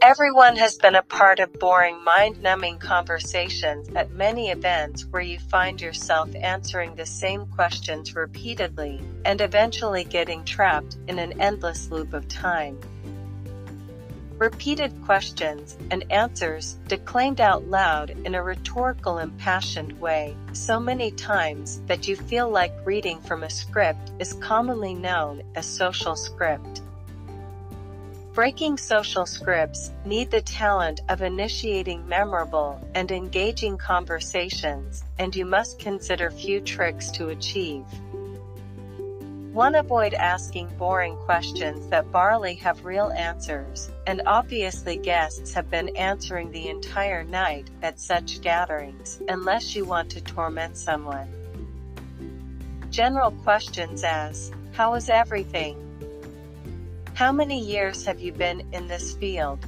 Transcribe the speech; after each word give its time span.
Everyone 0.00 0.54
has 0.54 0.76
been 0.78 0.94
a 0.94 1.02
part 1.02 1.40
of 1.40 1.52
boring, 1.54 2.04
mind 2.04 2.40
numbing 2.40 2.78
conversations 2.78 3.88
at 3.96 4.12
many 4.12 4.50
events 4.50 5.04
where 5.06 5.22
you 5.22 5.40
find 5.40 5.80
yourself 5.80 6.32
answering 6.36 6.94
the 6.94 7.04
same 7.04 7.46
questions 7.46 8.14
repeatedly 8.14 9.00
and 9.24 9.40
eventually 9.40 10.04
getting 10.04 10.44
trapped 10.44 10.96
in 11.08 11.18
an 11.18 11.40
endless 11.40 11.90
loop 11.90 12.12
of 12.12 12.28
time. 12.28 12.78
Repeated 14.36 14.94
questions 15.04 15.76
and 15.90 16.04
answers 16.12 16.74
declaimed 16.86 17.40
out 17.40 17.64
loud 17.64 18.10
in 18.10 18.36
a 18.36 18.42
rhetorical 18.42 19.18
impassioned 19.18 20.00
way 20.00 20.36
so 20.52 20.78
many 20.78 21.10
times 21.10 21.80
that 21.86 22.06
you 22.06 22.14
feel 22.14 22.48
like 22.48 22.72
reading 22.84 23.20
from 23.22 23.42
a 23.42 23.50
script 23.50 24.12
is 24.20 24.34
commonly 24.34 24.94
known 24.94 25.42
as 25.56 25.66
social 25.66 26.14
script. 26.14 26.82
Breaking 28.38 28.78
social 28.78 29.26
scripts 29.26 29.90
need 30.04 30.30
the 30.30 30.42
talent 30.42 31.00
of 31.08 31.22
initiating 31.22 32.06
memorable 32.06 32.80
and 32.94 33.10
engaging 33.10 33.76
conversations, 33.76 35.02
and 35.18 35.34
you 35.34 35.44
must 35.44 35.80
consider 35.80 36.30
few 36.30 36.60
tricks 36.60 37.10
to 37.10 37.30
achieve. 37.30 37.82
1. 39.52 39.74
Avoid 39.74 40.14
asking 40.14 40.68
boring 40.78 41.16
questions 41.16 41.88
that 41.88 42.12
barely 42.12 42.54
have 42.54 42.84
real 42.84 43.10
answers, 43.10 43.90
and 44.06 44.22
obviously 44.24 44.96
guests 44.96 45.52
have 45.52 45.68
been 45.68 45.88
answering 45.96 46.52
the 46.52 46.68
entire 46.68 47.24
night 47.24 47.68
at 47.82 47.98
such 47.98 48.40
gatherings, 48.40 49.20
unless 49.28 49.74
you 49.74 49.84
want 49.84 50.10
to 50.10 50.20
torment 50.20 50.76
someone. 50.76 51.26
General 52.90 53.32
questions 53.32 54.04
as, 54.04 54.52
How 54.74 54.94
is 54.94 55.10
everything? 55.10 55.87
How 57.18 57.32
many 57.32 57.58
years 57.58 58.06
have 58.06 58.20
you 58.20 58.30
been 58.30 58.62
in 58.72 58.86
this 58.86 59.14
field? 59.14 59.66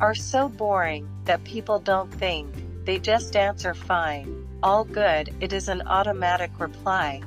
Are 0.00 0.16
so 0.16 0.48
boring 0.48 1.08
that 1.24 1.44
people 1.44 1.78
don't 1.78 2.12
think, 2.12 2.52
they 2.84 2.98
just 2.98 3.36
answer 3.36 3.74
fine. 3.74 4.44
All 4.60 4.82
good, 4.82 5.32
it 5.38 5.52
is 5.52 5.68
an 5.68 5.82
automatic 5.82 6.50
reply. 6.58 7.22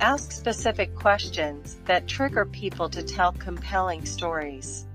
Ask 0.00 0.30
specific 0.30 0.94
questions 0.94 1.76
that 1.86 2.06
trigger 2.06 2.44
people 2.44 2.88
to 2.88 3.02
tell 3.02 3.32
compelling 3.32 4.04
stories. 4.04 4.86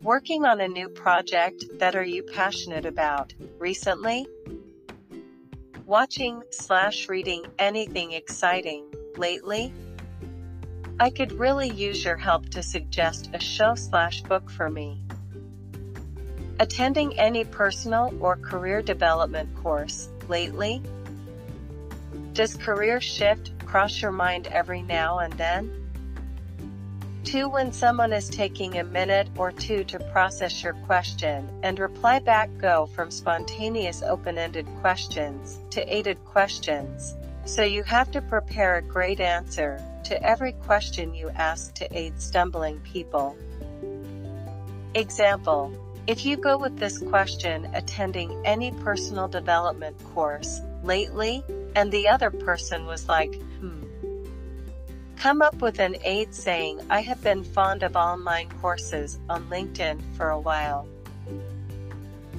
Working 0.00 0.44
on 0.44 0.60
a 0.60 0.68
new 0.68 0.88
project 0.88 1.64
that 1.80 1.96
are 1.96 2.04
you 2.04 2.22
passionate 2.22 2.86
about 2.86 3.34
recently? 3.58 4.28
Watching 5.84 6.44
slash 6.52 7.08
reading 7.08 7.44
anything 7.58 8.12
exciting 8.12 8.84
lately? 9.16 9.72
I 11.00 11.10
could 11.10 11.32
really 11.32 11.70
use 11.70 12.04
your 12.04 12.16
help 12.16 12.48
to 12.50 12.62
suggest 12.62 13.30
a 13.32 13.38
show 13.38 13.76
slash 13.76 14.20
book 14.22 14.50
for 14.50 14.68
me. 14.68 15.00
Attending 16.58 17.16
any 17.16 17.44
personal 17.44 18.12
or 18.20 18.36
career 18.36 18.82
development 18.82 19.54
course 19.54 20.08
lately? 20.26 20.82
Does 22.32 22.56
career 22.56 23.00
shift 23.00 23.52
cross 23.64 24.02
your 24.02 24.10
mind 24.10 24.48
every 24.48 24.82
now 24.82 25.20
and 25.20 25.32
then? 25.34 25.70
2. 27.22 27.48
When 27.48 27.72
someone 27.72 28.12
is 28.12 28.28
taking 28.28 28.78
a 28.78 28.84
minute 28.84 29.28
or 29.36 29.52
two 29.52 29.84
to 29.84 30.00
process 30.12 30.64
your 30.64 30.72
question 30.72 31.48
and 31.62 31.78
reply 31.78 32.18
back, 32.18 32.50
go 32.58 32.86
from 32.86 33.12
spontaneous 33.12 34.02
open 34.02 34.36
ended 34.36 34.66
questions 34.80 35.60
to 35.70 35.94
aided 35.94 36.24
questions. 36.24 37.14
So 37.48 37.62
you 37.62 37.82
have 37.84 38.10
to 38.10 38.20
prepare 38.20 38.76
a 38.76 38.82
great 38.82 39.20
answer 39.20 39.82
to 40.04 40.22
every 40.22 40.52
question 40.52 41.14
you 41.14 41.30
ask 41.30 41.72
to 41.76 41.98
aid 41.98 42.20
stumbling 42.20 42.78
people. 42.80 43.38
Example 44.94 45.72
If 46.06 46.26
you 46.26 46.36
go 46.36 46.58
with 46.58 46.76
this 46.78 46.98
question 46.98 47.66
attending 47.72 48.38
any 48.44 48.70
personal 48.84 49.28
development 49.28 49.96
course 50.12 50.60
lately, 50.84 51.42
and 51.74 51.90
the 51.90 52.06
other 52.06 52.30
person 52.30 52.84
was 52.84 53.08
like, 53.08 53.34
hmm. 53.34 53.82
Come 55.16 55.40
up 55.40 55.62
with 55.62 55.80
an 55.80 55.96
aid 56.04 56.34
saying, 56.34 56.82
I 56.90 57.00
have 57.00 57.22
been 57.22 57.44
fond 57.44 57.82
of 57.82 57.96
online 57.96 58.50
courses 58.60 59.18
on 59.30 59.44
LinkedIn 59.48 60.02
for 60.18 60.28
a 60.28 60.38
while. 60.38 60.86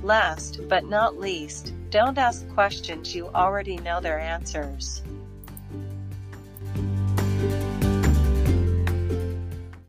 Last 0.03 0.61
but 0.69 0.85
not 0.85 1.19
least, 1.19 1.73
don't 1.89 2.17
ask 2.17 2.47
questions 2.49 3.15
you 3.15 3.29
already 3.29 3.77
know 3.77 3.99
their 3.99 4.19
answers. 4.19 5.01